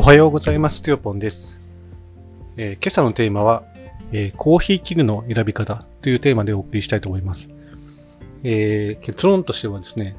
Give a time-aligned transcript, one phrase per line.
[0.00, 0.80] おはようございます。
[0.80, 1.60] つよぽんです。
[2.56, 3.64] えー今朝のテーマは、
[4.12, 7.50] えーコーヒー器具の選び方というテーマでお送りしたいと思います。
[8.42, 10.16] えー結論としてはですね、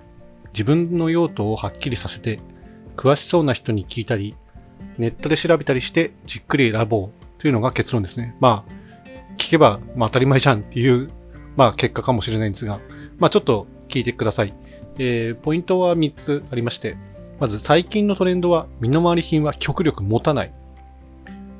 [0.53, 2.39] 自分の用途をはっきりさせて、
[2.95, 4.35] 詳しそうな人に聞いたり、
[4.99, 8.35] ネットで調べたりして、じっくり選ぼうというのが結論ですね。
[8.39, 8.71] まあ、
[9.39, 11.09] 聞けば、まあ当たり前じゃんっていう、
[11.55, 12.79] まあ結果かもしれないんですが、
[13.17, 14.53] まあちょっと聞いてください。
[14.99, 16.97] えーポイントは3つありまして、
[17.41, 20.53] まず最近のトレンドは身の回り品は極力持たない。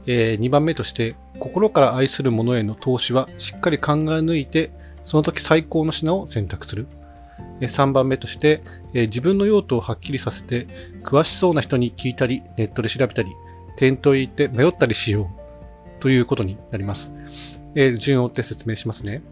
[0.06, 4.72] え2番目として心から愛するものへの投資はしっかり考え抜いて
[5.04, 6.86] その時最高の品を選択する。
[7.62, 8.62] 3番目として、
[8.94, 10.68] えー自分の用途をはっきりさせて
[11.04, 13.32] 詳しそうな人に聞いたりネットで調べたり
[13.78, 15.32] 店頭へ行って迷ったりしよ
[15.98, 17.12] うということになります。
[17.74, 19.24] えー順を追って説明しますね。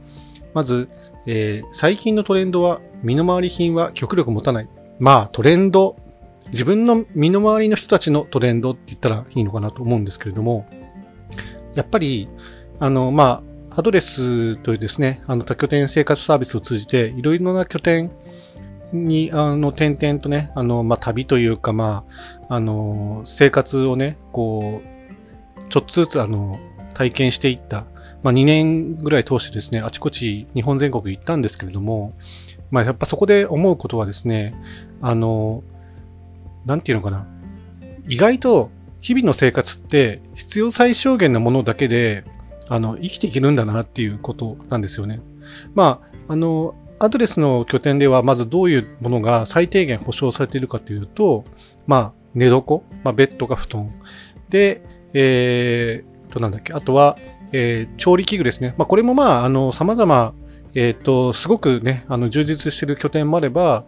[0.55, 0.89] まず、
[1.27, 4.69] えー最近のトレンドは身の回り品は極力持たない。
[4.97, 5.95] まあトレンド
[6.51, 10.67] 自分の身の回りの人たちのトレンドって言ったらいいのかなと思うんですけれども、
[11.75, 12.27] やっぱり、
[12.79, 18.11] あの、まあ、アドレスというですね、あの多拠点生活サービスを通じて、いろいろな拠点
[18.91, 22.03] に、あの、点々とね、あの、まあ、旅というか、ま
[22.49, 26.59] あ、あの、生活をね、こう、ちょっとずつ、あの、
[26.93, 27.85] 体験していった、
[28.23, 32.13] まあ、2年ぐらい通してですね、あちこち日本全国行ったんですけれども、
[32.71, 34.53] まあ、やっぱそこで思うことはですね、
[35.01, 35.63] あの、
[36.65, 37.27] なんていうのかな。
[38.07, 38.71] 意外と
[39.01, 42.23] 日々の生活って必要最小限なものだけで、
[42.67, 45.21] あの、生きていけるんだなっていうことなんですよね。
[45.73, 51.45] まあ、あの、アドレスの拠点ではまずどういうものが最低限保証されているかというと、
[51.87, 53.91] まあ、寝床、まあ、ベッドか布団。
[54.49, 57.17] で、えー、と、なんだっけ、あとは、
[57.51, 58.75] えー調理器具ですね。
[58.77, 60.33] まあ、これもまあ、あの、様々、
[60.75, 63.85] えっ、と、すごくね、あの、充実している拠点もあれば、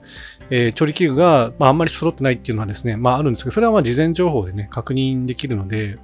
[0.49, 5.97] えー調理器具が、まあ、あんまり揃ってないっていうのはですね、まあ、あるんですけど、それはまあ、事前情報でね、確認できるので、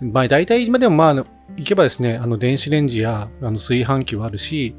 [0.00, 1.14] まあ、大体今でもまあ、
[1.56, 4.74] 行けばですね、あの、電子レンジや、あの、炊飯器はあるし、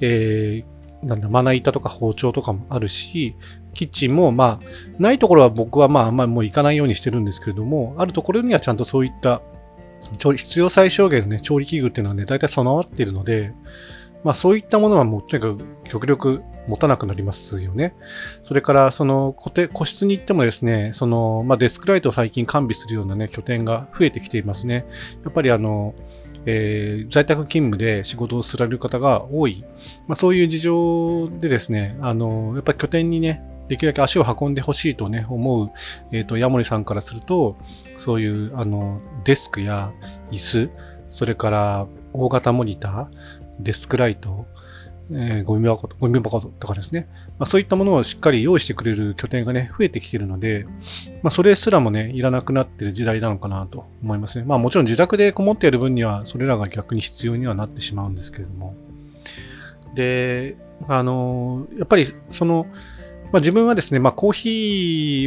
[0.00, 3.34] えーなんだ、まな板とか包丁とかもあるし、
[3.72, 4.66] キッチンもまあ、
[4.98, 9.40] ないところは僕はまあ、あんまりもう行かないようにしてるんですけれども、あるところにはちゃんとそういった
[10.18, 13.52] 調理、必要最小限のね、調理器具っていうのはね、大体備わっているので、
[14.24, 17.94] まあそういったものはもうとにかく極力持たなくなりますよね。
[18.42, 24.86] それからその個て個室に行ってもですね、その、まあ、デスクライトを最近完備するようなね、拠点が増えてきていますね。
[25.24, 25.94] やっぱりあの、
[26.46, 29.64] えー在宅勤務で仕事をされる方が多い。
[30.06, 35.70] まあそういう事情でですね、あの、やっぱり拠点にね、できるだけ足を運んでほしいとね、思う、
[36.10, 37.56] えっ、と、ヤモリさんからすると、
[37.98, 39.92] そういう、あの、デスクや
[40.32, 40.70] 椅子、
[41.08, 43.08] それから大型モニター、
[43.62, 44.46] デスクライト、
[45.12, 50.66] えーゴミ箱ゴミ箱とかですね、まあ、そういったものをしっかり用意してくれる拠点がね、増えてきているので、
[51.22, 54.44] まあ、それすらもね、いらなくなってる時代なのかなと思いますね。
[54.44, 58.74] まあもちろん自宅でこもっている分には、それらが逆に必要にはなってしまうんですけれども。
[59.94, 60.56] で、
[60.88, 62.66] あの、やっぱりその、
[63.32, 64.48] まあ、自分はですね、まあコーヒ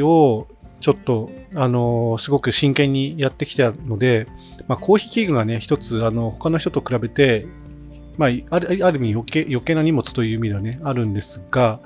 [0.02, 0.48] ーを
[0.84, 4.28] ちょっと、あの、すごく真剣にやってきたので、
[4.68, 7.46] まあ、コーヒー器具がね、一つ、あの、他の人と比べて、
[8.18, 11.80] まあ、あるある意味余計余計な荷物という意味ではね、あるんですが、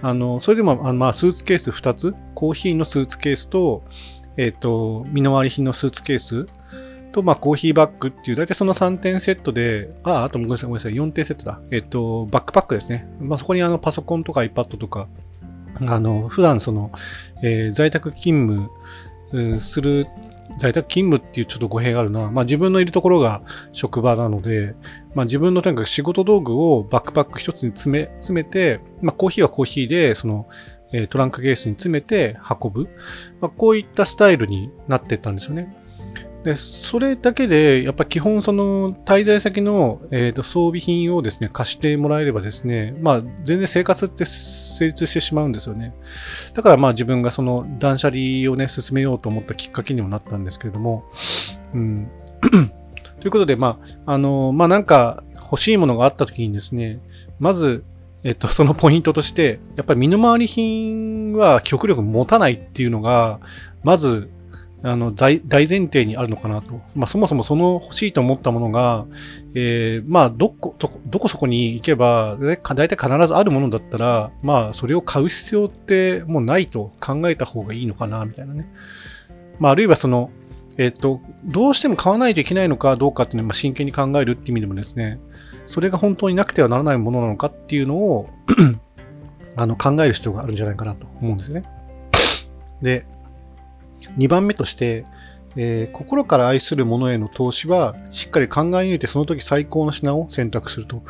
[0.00, 3.82] あの、それでも、あのまあ、スーツケース2つ、コーヒーのスーツケースと、
[4.36, 6.46] えっ、と、身の回り品のスーツケース
[7.12, 11.60] と、まあ、コーヒーバッグっていう、大体その3点セットで、あ、あとごめんなさい、ごめんなさい、4点セットだ。
[11.70, 13.08] えっ、と、バックパックですね。
[13.20, 15.08] まあ、そこにあの、パソコンとか iPad とか、
[15.86, 16.92] あの、普段その、
[17.42, 18.68] えー在宅勤
[19.32, 20.06] 務する、
[20.58, 22.30] 在宅勤務っていうちょっと語弊があるな。
[22.30, 23.42] まあ自分のいるところが
[23.72, 24.74] 職場なので、
[25.14, 30.48] まあ自分のとにかく仕事道具をバックパック一つに詰め、詰めて、まあコーヒーはコーヒーで、その、
[30.94, 32.88] えトランクケースに詰めて運ぶ。
[33.40, 35.74] まあこういったスタイルになってったんですよね。
[36.44, 45.94] で、それだけで、やっぱ基本その滞在先の、えーと装備品をですね、貸してもらえればですね、まあ全然生活って成立してしまうんですよね。
[46.54, 51.04] だからまあ自分がその断捨離をね、進めようと思ったきっかけにもなったんですけれども、
[51.74, 52.10] うん。
[53.20, 56.98] ということで、まあ、あの、まあなんか欲しいものがあった時にですね、
[57.38, 57.84] まず、
[58.24, 63.40] えっと、そのポイントとして、やっぱり身の回り品は極力持たないっていうのが、
[63.82, 64.30] まず、
[64.84, 66.80] あの、大前提にあるのかなと。
[66.94, 69.06] まあ、そもそもその欲しいと思ったものが、
[69.54, 70.74] えーまあ、どこ、
[71.06, 78.72] どこそこに行けば、大体必ずあるものだったら、まあ、それを買う必要ってもうないと考えた方がいいのかな、みたいなね。
[79.60, 80.30] まあ、あるいはその、
[80.78, 85.20] えっ、と、どうしても買わないといけないのかどうかっていうのを真剣に考えるっていう意味でもですね、
[85.66, 88.28] それが本当になくてはならないものなのかっていうのを
[89.54, 91.64] あの考える必要があるんじゃないかなと思うんですね。
[92.80, 93.06] で、
[94.18, 95.04] 2番目として、
[95.56, 101.02] えー、心から愛するものへの投資は、しっかり考え抜いてその時最高の品を選択すると。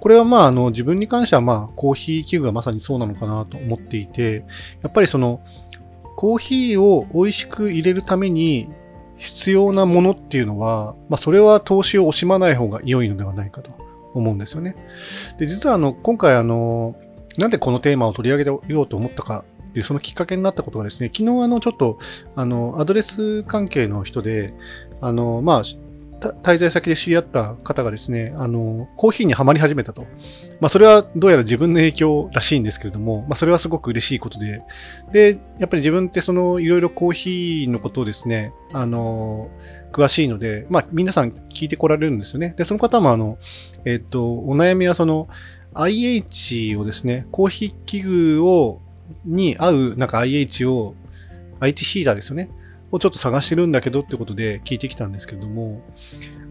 [0.00, 4.44] これはまあ、あの、自分に関してはまあ、コーヒー器具がまさにそうなのかなと思っていて、
[4.82, 5.40] やっぱりその、
[6.16, 8.68] コーヒーを美味しく入れるために
[9.16, 13.70] 必要なものっていうのは、まあ、それは投資を惜しまない方が良いのではないかと
[14.14, 14.76] 思うんですよね。
[15.38, 16.96] で、実はあの、今回あの、
[17.38, 19.44] なんでこのテーマを取り上げようと思ったか
[19.76, 21.98] っていう、そのきっかけになったことがですね、昨日あの、ちょっと、
[22.34, 24.54] あの、アドレス関係の人で、
[25.02, 25.62] あの、まあ、
[26.18, 30.06] 滞在先で知り合った方がですね、あの、コーヒーにはまり始めたと。
[30.60, 34.62] まあ、それはどうやら自分の影響らしいんですけれども、まあ、それはすごく嬉しいことで、
[35.12, 39.50] で、やっぱり自分ってその、いろいろコーヒーのことをですね、あの、
[39.92, 42.54] 詳しいので、まあ、皆さん聞いてこられるんですよね。
[42.56, 43.36] で、その方もあの、
[43.84, 45.28] えっ、と、お悩みはその、
[45.76, 48.80] IH をですね、コーヒー器具を
[49.24, 50.94] に合うなんか IH を、
[51.60, 52.50] IT ヒーターですよね。
[52.92, 55.82] をちょっと探してるんだけどってことで聞いてきたんですけれども、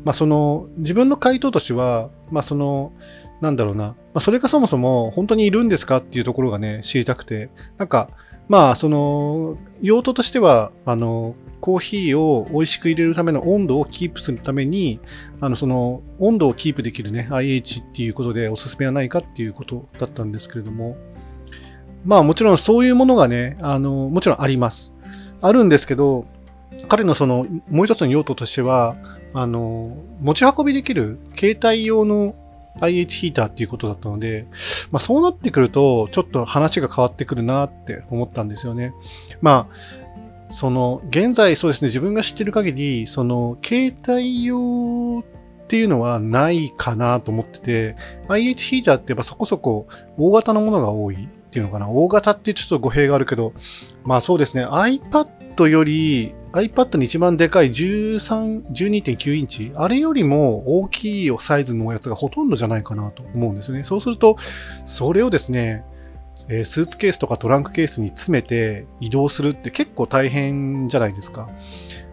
[0.04, 2.94] まあその、自分の回答としては、まあその、
[3.42, 8.10] なんだろうな、まあそれがそもそも本当にいるんですかっていうところがね、知りたくて、なんか、
[8.48, 15.00] まあその、用途としては、あの、コーヒーを美味しく入れるための温度をキープするために、
[15.40, 20.96] あの、その、温度をキープできるね、IH っていうことでおすすめはないかっていうことだったんですけれども、
[22.06, 24.94] まあもちろんそういうものがね、あの、もちろんあります。
[25.42, 26.26] あるんですけど、
[26.88, 28.96] 彼のその、もう一つの用途としては、
[29.34, 32.36] あの、持ち運びできる携帯用の
[32.80, 34.48] IH ヒーターっていうことだったので、
[34.92, 38.94] まあそうなってくると、ちょっと話が変わってくるなって思ったんですよね。
[39.42, 45.24] まあ、その、現在そうですね、自分が知ってる限り、その、携帯用
[45.66, 47.96] っていうのはないかなと思ってて、
[48.28, 49.88] IH ヒーターってやっぱそこそこ
[50.18, 51.88] 大型のものが多いていうのかな。
[51.88, 53.54] 大型ってちょっと語弊があるけど、
[54.04, 63.86] まあそうですね、iPad より、iPad に一番でかい13、12.9インチ、あれよりも大きいサイズのやつがほとんどじゃないかなと思うんですよね。
[63.86, 64.36] そうすると、
[64.86, 65.86] それをですね、
[66.50, 71.50] えスーツケースとかトランクケースに詰めて移動するって結構大変じゃないですか。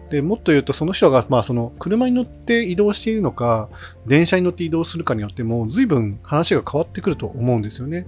[0.09, 3.69] で、もっと言うと、その人が、まあ、その、車に乗って移動しているのか、
[4.05, 8.05] 電車に乗って移動するかによっても、随分話が変わってくると思うんですよね。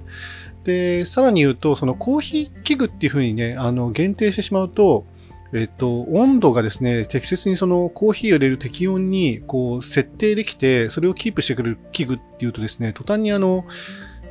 [0.63, 5.05] で、さらに言うと、そのコーヒー器具っていうふうにね、あの、限定してしまうと、
[5.53, 13.65] えっと、温度がですね、適切にそのコーヒーを入れる適温に、こう、設定できて、それをキープしてくれる器具っていうとですね、途端にあの、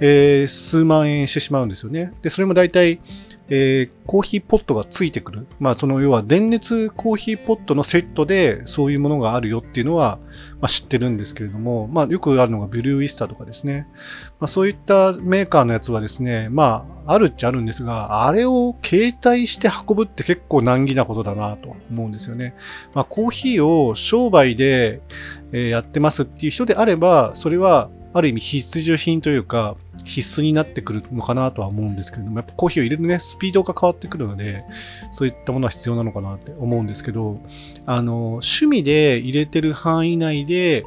[0.00, 2.12] えー、数万円してしまうんですよね。
[2.23, 3.00] で、それも大体、
[3.49, 5.46] えー、コーヒーポットがついてくる。
[5.61, 10.19] まあ、その要は電熱コーヒーポットのセットでそういうものがあるよっていうのは、
[10.61, 13.87] まあ、知ってるんですけれども、まあ、よくあるのがブルーイスターとかですね。
[14.41, 22.55] まあ、そういったメーカーのやつはですね、まあ、あるっちゃあるんですが、あれを携帯して運ぶって結構難儀なことだなと思うんですよね。
[22.94, 25.02] まあ、コーヒーを商売で
[25.52, 34.65] やってますっていう人であれば、それはある意味必需品というか、必須になってくるのかなとは思うんですけれども、やっぱコーヒーを入れるね、スピードが変わってくるので、
[35.11, 37.41] そういったものは必要なのかなって思うんですけど、
[37.87, 40.85] あの、趣味で入れてる範囲内で、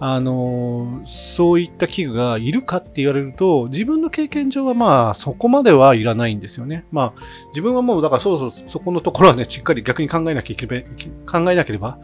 [0.00, 6.84] あの、そういった器具がいるかって言われると、自分の経験上はまあ、そこまではいらないんですよね。
[6.92, 10.84] まあ、自分はもう、だからそうそう、そこのところはね、しっかり逆に考えなきゃいけない、
[11.26, 11.98] 考えなければ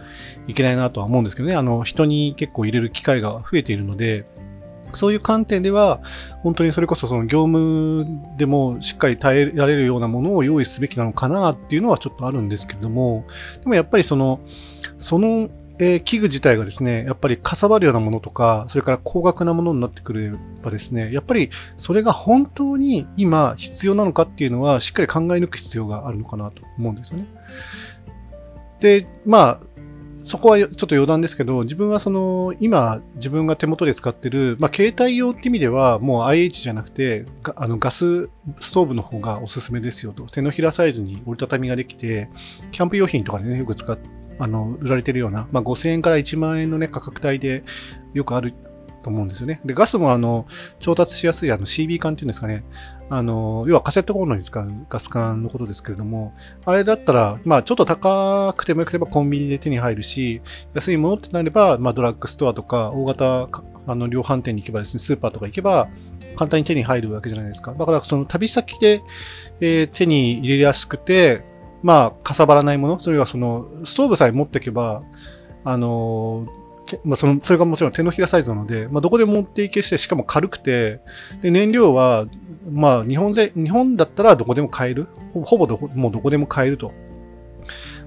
[0.49, 4.25] いけないなとは思うんですけどね、あの、人に結構入れる機会が増えているので、
[4.93, 6.01] そういう観点では、
[6.43, 13.25] 本当にそれこそその業務でもしっかり耐えられるようなものを用意すべきなのかなっていうのはちょっとあるんですけれども、
[13.61, 14.41] でもやっぱりその、
[14.99, 15.49] その、
[15.79, 27.27] えー、器具自体がですね、やっぱりかさばるようなものとか、それから高額なものになってくればですね、やっぱりそれが本当に今必要なのかっていうのはしっかり考え抜く必要があるのかなと思うんですよね。
[28.79, 29.61] で、まあ、
[30.25, 37.27] そこはちょっと余談ですけど、自分はその、今、自分が手元で使ってる、まあ、携帯用って意味では、もう IH じゃなくて、
[37.57, 40.25] あのガスストーブの方がおすすめですよと。
[40.25, 42.31] 手のひらサイズに折りたたみができて、
[42.73, 43.99] キャンプ用品とかでね、よく使っ
[44.39, 47.63] あの、売られてるような、まあ、5000円から1万円のね、価格帯で
[48.15, 48.55] よくある
[49.05, 49.61] と思うんですよね。
[49.65, 50.47] で、ガスもあの、
[50.81, 52.65] 調達しやすいあの CB 管っていうんですかね。
[53.11, 56.35] あの、要はカセットコンロに使うガス管のことですけれども、
[56.65, 60.41] あれだったら、まあちょっと高くてもよければコンビニで手に入るし、
[60.73, 63.49] 安いものってなれば、まあドラッグストアとか大型
[63.87, 65.89] あの量販店に行けばですね、スーパーとか行けば
[66.37, 67.75] 簡単に手に入るわけじゃないですか。
[67.75, 69.03] だからその旅先で、
[69.61, 71.45] えー、手に入れやすくて、
[71.83, 75.03] まあかさばらないもの、それはそのストーブさえ持っていけば、
[75.65, 76.64] あのー
[77.05, 81.01] まあ、その、それがもちろん手のひらサイズなので、まあ、どこでも持っていけして、しかも軽くて、
[81.43, 82.27] で、燃料は、
[82.71, 85.09] まあ、日本ぜ、日本だったらどこでも買える。
[85.33, 86.89] ほぼどこ、もうどこでも買えると。
[86.89, 86.95] ま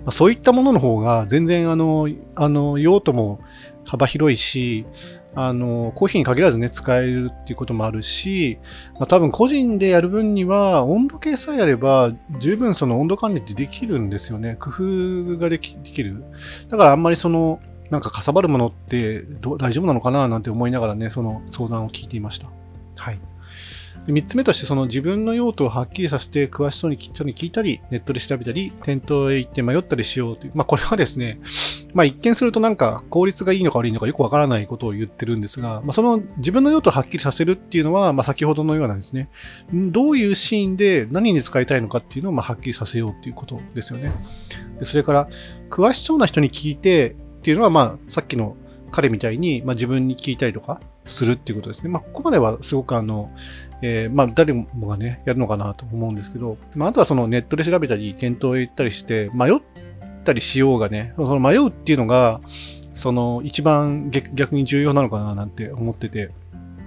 [0.08, 3.39] あ、そういったものの方が全然あの、あの、用途も
[3.86, 4.86] 幅広いし、
[5.39, 8.58] あの、コーヒーに限らずね、使えるっていうこともあるし、
[8.94, 14.58] まあ、多分個人でやる分には、温度計さえあれば、十分その温度管理ってできるんですよね。
[14.60, 16.24] 工夫ができできる。
[16.70, 19.24] だからあんまりその、なんかかさばるものって
[19.60, 22.48] 大丈夫なのかななんて思いながらね、その相談を聞いていました。
[22.96, 23.20] はい。
[24.13, 30.53] 3つ目として、その自分の用途をはっきりさせて、詳しそうに人に聞いたり、ネットで調べたり、店頭へ行って迷ったりしようという。
[30.56, 31.39] まあ、これはですね、
[31.94, 39.29] まあ、一見するとなんか効率がいいのか悪いのかよくわからないことを言ってるんですが、まあ、その自分の用途をはっきりさせるっていうのは、まあ、先ほどのようなですね、
[39.74, 44.12] どういうシーンで何に使いたいのかっていうのを、まあ、はっきりさせようっていうことですよね。
[44.79, 45.27] でそれから、
[45.70, 48.56] 詳しそうな人に聞いてっていうのは、まあ、さっきの
[48.91, 51.89] 彼みたいに、まあ、自分に聞いたりとかするっていうことですね。
[51.89, 53.32] まあ、ここまではすごくあの、
[53.82, 59.60] えー、まあ、誰もがね、やるのかなと思うんですけど、まあ、あとはそのネットで調べたり、店頭へ行ったりして、迷っ
[60.24, 62.41] たりしようがね、その迷うっていうのが、
[62.98, 66.32] その一番逆に重要なのかななんて思ってて、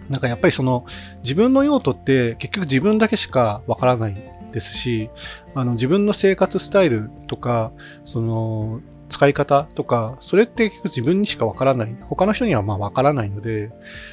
[0.09, 0.85] なんかやっぱりその
[1.23, 4.17] 自分の用途って結局自分だけしかわからない
[4.53, 5.09] ですし、
[5.55, 7.73] あの自分の生活スタイルとか、
[8.05, 8.81] その
[9.11, 11.97] 使い方とか、それって結局自分にしかわからない。
[12.09, 13.71] 他の人にはまあわからないので、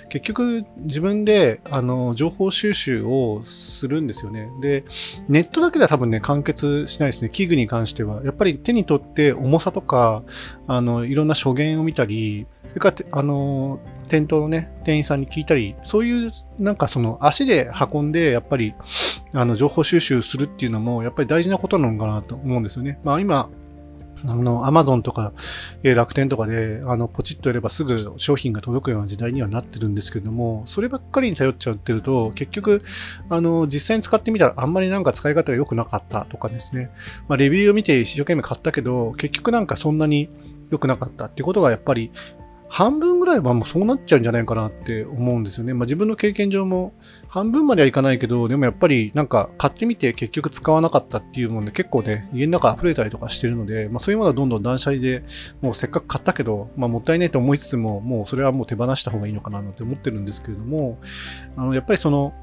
[0.10, 4.50] 結局自分であの情報収集をするんですよね。
[4.62, 4.84] で、
[5.30, 7.30] ネットだけでは多分ね、完結しないですね。
[7.30, 8.24] 器具に関しては。
[8.24, 10.24] やっぱり手に取って重さとか、
[10.68, 18.74] あの、いろんな書言を見たり、それから、あの、店頭のね、店員さんに聞いたり、そういう、なんかその足で運んで、やっぱり、
[19.34, 23.00] あの、情報収集するっていうのも、やっぱり大事なことなのかなと思うんですよね。
[23.04, 23.50] まあ今、
[24.26, 25.34] あの、アマゾンとか、
[25.84, 32.82] え楽天とかで、あの、ポチッとやればすぐ商品が届くような時代にはなってるんですけども、そればっかりに頼っちゃってると、結局、
[33.30, 36.90] あの、実際に使ってみたらあんまりなんか使い方が良くなかったとかですね。
[37.28, 40.30] まあ、レビューを見て一生懸命買ったけど、結局なんかそんなに
[40.72, 42.12] 良くなかったっていうことがやっぱり
[42.70, 45.74] 半分ぐらいはもうそうなっちゃうんじゃないかなって思うんですよね。
[45.74, 46.94] まあ、自分の経験上も
[47.28, 55.24] 半分まではいかないけど、でもやっぱりなんか買ってみて結局使わなかったっていうもんで結構ね、家の中溢れたりとかしてるので、まあ、そういうものはどんどん断捨離で
[55.62, 61.00] もうせっかく買ったけど、まあ、もったいないと思いつつも、もうそれはもう手放した方がいいのかなって思ってるんですけれども、
[61.56, 62.34] あのやっぱりその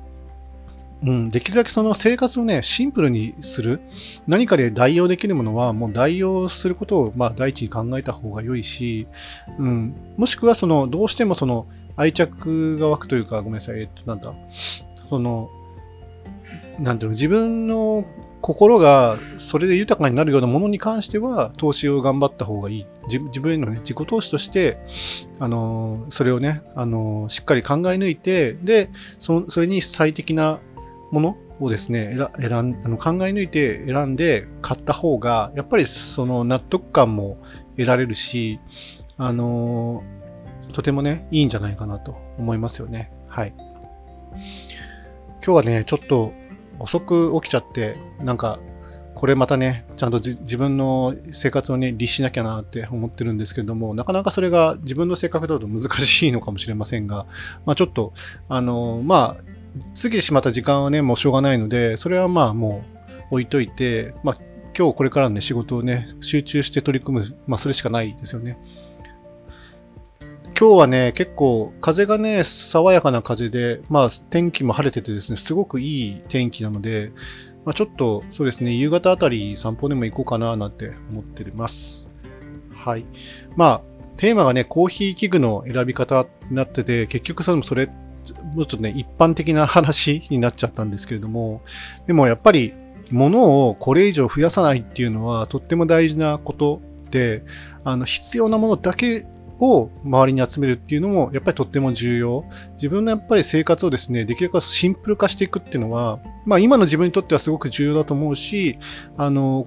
[1.04, 3.80] うん、できるだけその生活をね、シンプルにする。
[4.26, 9.06] 何かで代用できるものは、もう代用することを、まあ、第一に考えた方が良いし、
[9.58, 14.34] うん、もしくは、その、どうしてもその、愛着が湧くというか、ごめんなさい、えっと、なんだ、
[15.11, 15.50] その、
[16.78, 18.04] なんていうの、自分の
[18.40, 22.87] 心がそれで豊かになるようなものに関しては、投資を頑張った方がいい。
[23.08, 24.78] 自分へのね、自己投資として、
[25.38, 30.61] あの、それをね、あの、しっかり考え抜いて、で、そそれに最適な
[31.14, 31.37] もの？
[31.61, 37.38] をですね、選んあの考え抜いて選んで買った方が、やっぱりその納得感も
[37.76, 38.59] 得られるし、
[39.16, 40.02] あの、
[40.73, 43.12] とてもね、いいんじゃないかなと思いますよね。
[43.28, 43.54] はい。
[43.56, 46.33] 今日はね、ちょっと
[46.80, 48.59] 遅く起きちゃって、なんか、
[49.14, 57.28] これまたね、ちゃんと自分の生活をね、律しなきゃなって思ってるんですけども、なかなかそれが自分の性格だと難しいのかもしれませんが、
[57.64, 58.12] まあちょっと、
[58.49, 59.53] あの、まあ、
[60.00, 62.85] 過ぎてしまった時間はね、もうしょうがないので、それはまあも
[63.31, 64.38] う置いといて、まあ
[64.76, 68.59] 今日これからのね、仕事をね、集中して取り組む、まあそれしかないですよね。
[70.59, 77.12] 今日はね、結構風がね、爽やかな風で、まあ天気も晴れててですね、すごくいい天気なので、
[77.64, 82.11] まあ、ちょっとそうですね、夕方あたり散歩でも行こうかななんて思ってます。
[82.75, 83.07] はい。
[83.57, 83.83] まあ、
[84.16, 87.88] テーマがね、コーヒー器具の選び方になってて、結局それもそれ
[88.25, 91.62] ちょっとね、一般的な話になっちゃったんですけれども、
[92.07, 92.73] でもやっぱり
[93.11, 97.45] 物をこれ以上増やさないっていうのはとっても大事なことで、
[97.85, 99.26] あの必要なものだけ
[99.61, 102.45] を周りに集めるっていうのもやっぱりとっても重要。
[102.75, 108.78] 自分のやっぱり生活をですね、できるだけシンプル化していくっていうのは、まあ今の自分にとってはすごく重要だと思うし、
[109.16, 109.66] あの、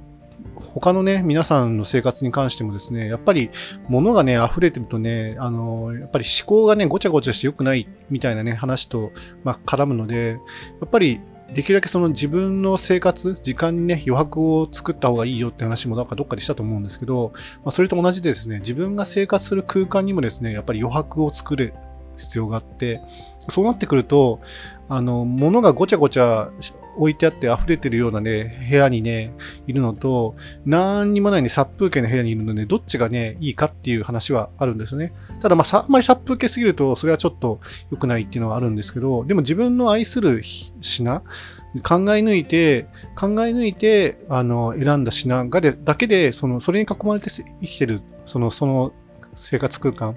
[0.55, 3.49] 他のね、皆さんの生活に関してもですね、やっぱり
[3.89, 9.11] 物がね、溢れてるとね、あの、やっぱり思考がね、ごちゃごちゃして良くないみたいなね、話と、
[9.43, 10.39] まあ、絡むので、
[10.81, 11.21] やっぱり
[11.53, 17.31] できるだけその自分の生活、時間にね、余白を作った方がいいよって話もなんかどっかでしたと思うんですけど、
[17.63, 21.73] まあ、それと同じでですね、自分が生活する空間にもですね、やっぱり余白を作る
[22.17, 23.01] 必要があって、
[23.49, 24.41] そうなってくると、
[24.89, 26.51] あの、物がごちゃごちゃ
[26.97, 29.33] 置いてあって溢れてるようなね、部屋にね、
[29.67, 35.13] いるのと、何にもないね、殺風景の部屋にいるので、どっちがね、いいかっていう話はあるんですね。
[35.41, 37.59] ただ、まあ、あんまり殺風景すぎると、それはちょっと
[37.91, 40.41] 良くないっていうのはあるんですけど、でも自分の愛する
[40.81, 48.93] 品、考え抜いて、考え抜いて、あの、選んだ品がで、だけで、その、それに囲まれて生きてる、その、その
[49.35, 50.15] 生活空間、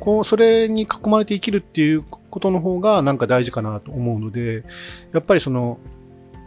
[0.00, 2.04] こう、それに囲まれて生きるっていう
[2.34, 4.64] ことの方がなんか大事かなと思うので、
[5.12, 5.78] やっぱりその、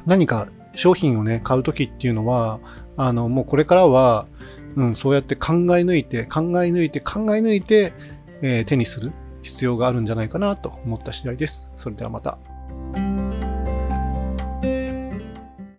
[0.06, 2.60] 何か商品をね、買う時っていうのは、
[2.98, 4.28] あの、もうこれからは、
[4.76, 7.94] うん、そうやって考え抜いて、考え抜いて、考え抜いて、
[8.42, 9.14] えー、手にする
[9.44, 11.70] 必要があるんじゃないかなと思った次第です。
[11.78, 12.38] それではまた。